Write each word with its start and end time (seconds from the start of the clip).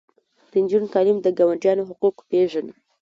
د 0.49 0.51
نجونو 0.63 0.91
تعلیم 0.93 1.17
د 1.21 1.27
ګاونډیانو 1.37 1.87
حقوق 1.89 2.15
پیژني. 2.29 2.73